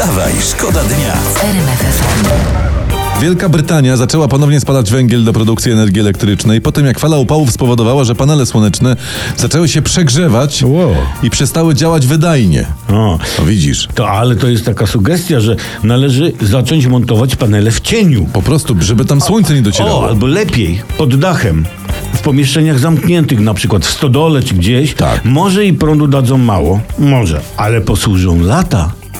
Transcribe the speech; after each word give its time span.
Wstawaj, 0.00 0.32
szkoda 0.40 0.82
dnia. 0.84 1.16
Wielka 3.22 3.48
Brytania 3.48 3.96
zaczęła 3.96 4.28
ponownie 4.28 4.60
spalać 4.60 4.90
węgiel 4.90 5.24
do 5.24 5.32
produkcji 5.32 5.72
energii 5.72 6.00
elektrycznej 6.00 6.60
po 6.60 6.72
tym 6.72 6.86
jak 6.86 6.98
fala 6.98 7.16
upałów 7.16 7.52
spowodowała, 7.52 8.04
że 8.04 8.14
panele 8.14 8.46
słoneczne 8.46 8.96
zaczęły 9.36 9.68
się 9.68 9.82
przegrzewać 9.82 10.62
Wow. 10.66 10.94
i 11.22 11.30
przestały 11.30 11.74
działać 11.74 12.06
wydajnie. 12.06 12.66
O, 12.88 13.18
No 13.38 13.44
widzisz, 13.44 13.88
to 13.94 14.10
ale 14.10 14.36
to 14.36 14.48
jest 14.48 14.64
taka 14.64 14.86
sugestia, 14.86 15.40
że 15.40 15.56
należy 15.82 16.32
zacząć 16.40 16.86
montować 16.86 17.36
panele 17.36 17.70
w 17.70 17.80
cieniu. 17.80 18.26
po 18.32 18.42
prostu, 18.42 18.76
żeby 18.80 19.04
tam 19.04 19.20
słońce 19.20 19.54
nie 19.54 19.60
O, 19.60 19.62
docierało. 19.62 20.08
albo 20.08 20.26
lepiej, 20.26 20.82
pod 20.98 21.16
dachem. 21.18 21.64
W 22.14 22.20
pomieszczeniach 22.20 22.78
zamkniętych, 22.78 23.40
na 23.40 23.54
przykład 23.54 23.86
w 23.86 23.90
stodole 23.90 24.42
czy 24.42 24.54
gdzieś. 24.54 24.94
Tak. 24.94 25.24
Może 25.24 25.64
i 25.66 25.72
prądu 25.72 26.06
dadzą 26.06 26.38
mało, 26.38 26.80
może, 26.98 27.40
ale 27.56 27.80
posłużą 27.80 28.40
lata. 28.42 28.92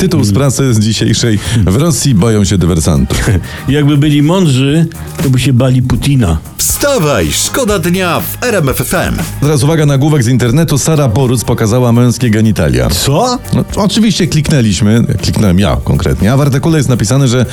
Tytuł 0.00 0.24
z 0.24 0.32
prasy 0.32 0.74
z 0.74 0.78
dzisiejszej. 0.78 1.38
W 1.66 1.76
Rosji 1.76 2.14
boją 2.14 2.44
się 2.44 2.58
dywersantów. 2.58 3.30
Jakby 3.68 3.96
byli 3.96 4.22
mądrzy, 4.22 4.86
to 5.22 5.30
by 5.30 5.38
się 5.40 5.52
bali 5.52 5.82
Putina. 5.82 6.38
Wstawaj, 6.56 7.32
szkoda 7.32 7.78
dnia 7.78 8.20
w 8.20 8.44
RMF 8.44 8.76
FM. 8.76 9.14
Teraz 9.40 9.62
uwaga 9.62 9.86
na 9.86 9.98
główek 9.98 10.22
z 10.22 10.28
internetu. 10.28 10.78
Sara 10.78 11.08
Boruc 11.08 11.44
pokazała 11.44 11.92
męskie 11.92 12.30
genitalia. 12.30 12.88
Co? 12.88 13.38
No, 13.54 13.64
oczywiście 13.76 14.26
kliknęliśmy, 14.26 15.04
kliknąłem 15.22 15.58
ja 15.58 15.76
konkretnie, 15.84 16.32
a 16.32 16.36
w 16.36 16.40
artykule 16.40 16.76
jest 16.78 16.88
napisane, 16.88 17.28
że 17.28 17.46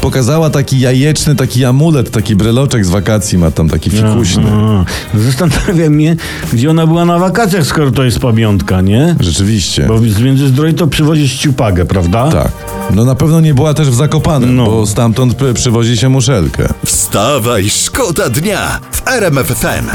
pokazała 0.00 0.50
taki 0.50 0.80
jajeczny, 0.80 1.36
taki 1.36 1.64
amulet, 1.64 2.10
taki 2.10 2.36
breloczek 2.36 2.84
z 2.86 2.90
wakacji, 2.90 3.38
ma 3.38 3.50
tam 3.50 3.68
taki 3.68 3.90
fikuśny. 3.90 4.44
A, 4.50 4.84
Zastanawia 5.18 5.90
mnie, 5.90 6.16
gdzie 6.52 6.70
ona 6.70 6.86
była 6.86 7.04
na 7.04 7.18
wakacjach, 7.18 7.66
skoro 7.66 7.90
to 7.90 8.04
jest 8.04 8.18
pamiątka, 8.18 8.80
nie? 8.80 9.16
Rzeczywiście. 9.20 9.84
Bo 9.88 9.98
z 9.98 10.20
Międzyzdroj 10.20 10.74
to 10.74 10.86
przywozisz 10.86 11.34
ciupagę, 11.38 11.84
prawda? 11.92 12.30
Tak. 12.30 12.52
No 12.94 13.04
na 13.04 13.14
pewno 13.14 13.40
nie 13.40 13.54
była 13.54 13.74
też 13.74 13.90
w 13.90 13.94
Zakopanem, 13.94 14.56
No. 14.56 14.64
bo 14.66 14.86
stamtąd 14.86 15.34
przywozi 15.54 15.96
się 15.96 16.08
muszelkę. 16.08 16.68
Wstawaj, 16.86 17.70
szkoda 17.70 18.28
dnia 18.28 18.80
w 18.92 19.08
RMF 19.08 19.46
FM. 19.46 19.86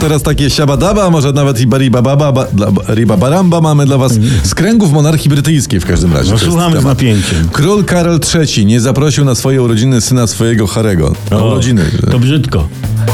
Teraz 0.00 0.22
takie 0.22 0.50
siabadaba, 0.50 1.10
może 1.10 1.32
nawet 1.32 1.60
i 1.60 1.66
baribababa, 1.66 2.46
ribabaramba 2.88 3.60
mamy 3.60 3.86
dla 3.86 3.98
was 3.98 4.12
z 4.42 4.54
kręgów 4.54 4.92
monarchii 4.92 5.30
brytyjskiej 5.30 5.80
w 5.80 5.86
każdym 5.86 6.12
razie. 6.12 6.30
No 6.32 6.38
słuchamy 6.38 6.80
z 6.80 6.84
napięciem. 6.84 7.48
Król 7.52 7.84
Karol 7.84 8.20
III 8.34 8.66
nie 8.66 8.80
zaprosił 8.80 9.24
na 9.24 9.34
swoje 9.34 9.62
urodziny 9.62 10.00
syna 10.00 10.26
swojego 10.26 10.66
Harego. 10.66 11.12
Na 11.30 11.36
O, 11.38 11.46
urodziny. 11.48 11.84
To 12.10 12.18
brzydko. 12.18 12.68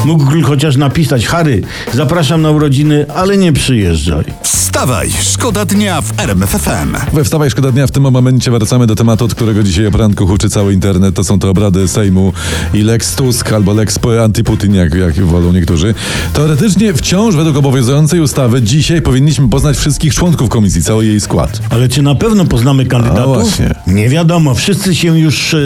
Mógł 0.04 0.42
chociaż 0.42 0.76
napisać, 0.76 1.26
Harry, 1.26 1.62
zapraszam 1.94 2.42
na 2.42 2.50
urodziny, 2.50 3.06
ale 3.14 3.36
nie 3.36 3.52
przyjeżdżaj. 3.52 4.24
Wstawaj, 4.42 5.10
szkoda 5.22 5.64
dnia 5.64 6.00
w 6.00 6.20
RMF 6.20 6.50
FM. 6.50 6.96
We 7.12 7.24
Wstawaj 7.24 7.50
Szkoda 7.50 7.72
Dnia 7.72 7.86
w 7.86 7.90
tym 7.90 8.02
momencie 8.02 8.50
wracamy 8.50 8.86
do 8.86 8.94
tematu, 8.94 9.24
od 9.24 9.34
którego 9.34 9.62
dzisiaj 9.62 9.86
o 9.86 9.90
poranku 9.90 10.26
huczy 10.26 10.50
cały 10.50 10.72
internet. 10.72 11.14
To 11.14 11.24
są 11.24 11.38
te 11.38 11.48
obrady 11.48 11.88
Sejmu 11.88 12.32
i 12.74 12.82
Lex 12.82 13.14
Tusk 13.16 13.52
albo 13.52 13.72
Lex 13.72 13.98
Antyputin, 14.24 14.74
jak, 14.74 14.94
jak 14.94 15.14
wolą 15.14 15.52
niektórzy. 15.52 15.94
Teoretycznie 16.32 16.94
wciąż 16.94 17.36
według 17.36 17.56
obowiązującej 17.56 18.20
ustawy 18.20 18.62
dzisiaj 18.62 19.02
powinniśmy 19.02 19.48
poznać 19.48 19.76
wszystkich 19.76 20.14
członków 20.14 20.48
komisji, 20.48 20.82
cały 20.82 21.06
jej 21.06 21.20
skład. 21.20 21.60
Ale 21.70 21.88
czy 21.88 22.02
na 22.02 22.14
pewno 22.14 22.44
poznamy 22.44 22.86
kandydatów? 22.86 23.42
właśnie. 23.42 23.74
Nie 23.86 24.08
wiadomo, 24.08 24.54
wszyscy 24.54 24.94
się 24.94 25.18
już 25.18 25.54
e, 25.54 25.56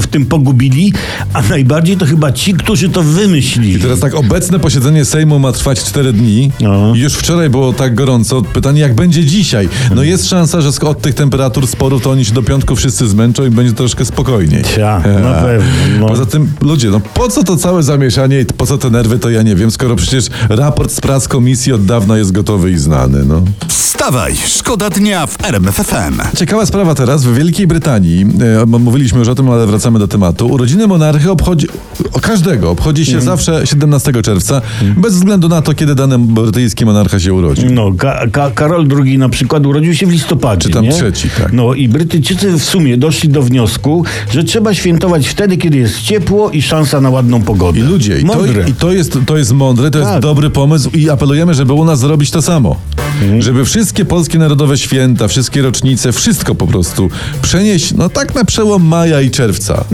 w 0.00 0.06
tym 0.10 0.26
pogubili, 0.26 0.92
a 1.32 1.42
najbardziej 1.42 1.96
to 1.96 2.06
chyba 2.06 2.32
ci, 2.32 2.54
którzy 2.54 2.88
to 2.88 3.02
wymyślili. 3.02 3.71
I 3.72 3.78
teraz 3.78 4.00
tak, 4.00 4.14
obecne 4.14 4.58
posiedzenie 4.58 5.04
Sejmu 5.04 5.38
ma 5.38 5.52
trwać 5.52 5.84
4 5.84 6.12
dni. 6.12 6.50
No. 6.60 6.92
Już 6.94 7.14
wczoraj 7.14 7.50
było 7.50 7.72
tak 7.72 7.94
gorąco. 7.94 8.42
Pytanie, 8.42 8.80
jak 8.80 8.94
będzie 8.94 9.24
dzisiaj? 9.24 9.68
No 9.94 10.02
jest 10.02 10.28
szansa, 10.28 10.60
że 10.60 10.70
od 10.80 11.02
tych 11.02 11.14
temperatur 11.14 11.66
sporów 11.66 12.02
to 12.02 12.10
oni 12.10 12.24
się 12.24 12.34
do 12.34 12.42
piątku 12.42 12.76
wszyscy 12.76 13.08
zmęczą 13.08 13.44
i 13.44 13.50
będzie 13.50 13.72
troszkę 13.72 14.04
spokojniej. 14.04 14.64
Cia, 14.64 15.02
na 15.22 15.34
pewno, 15.34 15.70
no. 16.00 16.06
Poza 16.06 16.26
tym, 16.26 16.52
ludzie, 16.60 16.90
no 16.90 17.00
po 17.00 17.28
co 17.28 17.44
to 17.44 17.56
całe 17.56 17.82
zamieszanie 17.82 18.40
i 18.40 18.44
po 18.44 18.66
co 18.66 18.78
te 18.78 18.90
nerwy, 18.90 19.18
to 19.18 19.30
ja 19.30 19.42
nie 19.42 19.56
wiem, 19.56 19.70
skoro 19.70 19.96
przecież 19.96 20.24
raport 20.48 20.92
z 20.92 21.00
prac 21.00 21.28
komisji 21.28 21.72
od 21.72 21.84
dawna 21.84 22.18
jest 22.18 22.32
gotowy 22.32 22.70
i 22.70 22.78
znany, 22.78 23.24
no. 23.24 23.42
Wstawaj, 23.68 24.36
szkoda 24.46 24.90
dnia 24.90 25.26
w 25.26 25.44
RMF 25.44 25.74
FM. 25.74 26.36
Ciekawa 26.36 26.66
sprawa 26.66 26.94
teraz. 26.94 27.24
W 27.24 27.34
Wielkiej 27.34 27.66
Brytanii, 27.66 28.26
e, 28.62 28.66
mówiliśmy 28.66 29.18
już 29.18 29.28
o 29.28 29.34
tym, 29.34 29.50
ale 29.50 29.66
wracamy 29.66 29.98
do 29.98 30.08
tematu, 30.08 30.46
urodziny 30.46 30.86
monarchy 30.86 31.30
obchodzi, 31.30 31.66
o 32.12 32.20
każdego 32.20 32.70
obchodzi 32.70 33.06
się 33.06 33.20
zawsze 33.20 33.61
17 33.64 34.12
czerwca, 34.22 34.60
bez 34.96 35.14
względu 35.14 35.48
na 35.48 35.62
to, 35.62 35.74
kiedy 35.74 35.94
dany 35.94 36.18
brytyjski 36.18 36.84
monarcha 36.84 37.20
się 37.20 37.34
urodził. 37.34 37.70
No, 37.72 37.92
Ka- 37.98 38.26
Ka- 38.32 38.50
Karol 38.50 38.86
II 39.04 39.18
na 39.18 39.28
przykład 39.28 39.66
urodził 39.66 39.94
się 39.94 40.06
w 40.06 40.10
listopadzie. 40.10 40.62
Czy 40.62 40.70
tam 40.70 40.84
nie? 40.84 40.92
trzeci, 40.92 41.28
tak. 41.42 41.52
No 41.52 41.74
i 41.74 41.88
Brytyjczycy 41.88 42.52
w 42.58 42.64
sumie 42.64 42.96
doszli 42.96 43.28
do 43.28 43.42
wniosku, 43.42 44.04
że 44.30 44.44
trzeba 44.44 44.74
świętować 44.74 45.28
wtedy, 45.28 45.56
kiedy 45.56 45.78
jest 45.78 46.00
ciepło 46.02 46.50
i 46.50 46.62
szansa 46.62 47.00
na 47.00 47.10
ładną 47.10 47.42
pogodę. 47.42 47.78
I 47.78 47.82
ludzie, 47.82 48.18
i 48.18 48.24
to, 48.24 48.34
Mądre. 48.34 48.64
i 48.68 48.74
to, 48.74 48.92
jest, 48.92 49.18
to 49.26 49.36
jest 49.38 49.52
mądre, 49.52 49.90
to 49.90 49.98
jest 49.98 50.10
Tak. 50.10 50.22
dobry 50.22 50.50
pomysł 50.50 50.90
i 50.90 51.10
apelujemy, 51.10 51.54
żeby 51.54 51.72
u 51.72 51.84
nas 51.84 51.98
zrobić 51.98 52.30
to 52.30 52.42
samo. 52.42 52.76
Mhm. 53.22 53.42
Żeby 53.42 53.64
wszystkie 53.64 54.04
polskie 54.04 54.38
narodowe 54.38 54.78
święta, 54.78 55.28
wszystkie 55.28 55.62
rocznice, 55.62 56.12
wszystko 56.12 56.54
po 56.54 56.66
prostu 56.66 57.10
przenieść, 57.42 57.94
no 57.94 58.08
tak 58.08 58.34
na 58.34 58.44
przełom 58.44 58.84
maja 58.84 59.20
i 59.20 59.30
czerwca. 59.30 59.84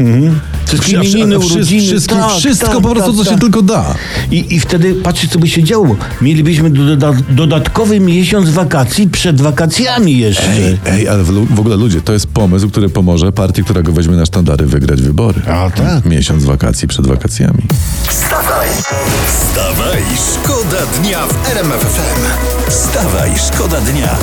Wszystkie 0.69 1.01
Wszy- 1.01 1.09
imieniny, 1.09 1.39
urodziny. 1.39 1.83
wszystko, 1.83 2.15
tak, 2.15 2.31
wszystko 2.39 2.67
tak, 2.67 2.81
po 2.83 2.91
prostu, 2.91 3.13
tak, 3.13 3.17
co 3.19 3.25
się 3.25 3.31
tak. 3.31 3.41
tylko 3.41 3.63
da. 3.63 3.95
I, 4.31 4.55
I 4.55 4.61
wtedy 4.61 4.95
patrzcie, 4.95 5.29
co 5.29 5.39
by 5.39 5.49
się 5.49 5.65
działo. 5.65 5.97
Mielibyśmy 6.21 6.71
doda 6.71 7.13
dodatkowy 7.31 8.01
miesiąc 8.01 8.51
wakacji 8.51 9.09
przed 9.09 9.41
wakacjami 9.41 10.19
jeszcze. 10.19 10.51
Ej, 10.53 10.79
ej, 10.87 11.09
ale 11.09 11.23
w, 11.25 11.61
ogóle 11.61 11.77
ludzie, 11.77 12.01
to 12.01 12.13
jest 12.13 12.27
pomysł, 12.27 12.69
który 12.69 12.89
pomoże 12.89 13.33
partii, 13.33 13.65
która 13.65 13.83
go 13.83 13.93
weźmie 13.93 14.17
na 14.17 14.27
sztandary, 14.27 14.67
wygrać 14.67 15.03
wybory. 15.03 15.41
A, 15.47 15.71
tak. 15.71 16.05
Miesiąc 16.05 16.45
wakacji 16.45 16.89
przed 16.89 17.07
wakacjami. 17.07 17.63
Wstawaj, 18.09 18.69
wstawaj, 19.27 20.03
szkoda 20.33 20.87
dnia 21.01 21.27
w 21.27 21.49
RMF 21.51 21.81
FM. 21.81 22.71
Wstawaj, 22.71 23.31
szkoda 23.53 23.81
dnia. 23.81 24.17